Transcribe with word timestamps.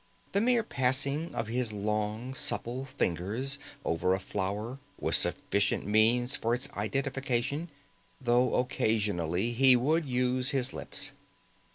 The 0.31 0.41
mere 0.41 0.63
passing 0.63 1.35
of 1.35 1.45
his 1.45 1.71
long 1.71 2.33
supple 2.33 2.85
fingers 2.85 3.59
over 3.85 4.15
a 4.15 4.19
flower 4.19 4.79
was 4.97 5.15
sufficient 5.15 5.85
means 5.85 6.35
for 6.35 6.55
its 6.55 6.67
identification, 6.71 7.69
though 8.19 8.55
occasionally 8.55 9.51
he 9.53 9.75
would 9.75 10.07
use 10.07 10.49
his 10.49 10.73
lips. 10.73 11.11